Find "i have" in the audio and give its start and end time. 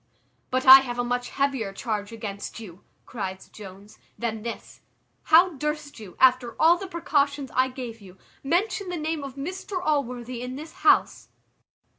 0.65-0.97